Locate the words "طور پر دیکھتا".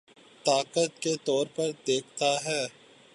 1.23-2.33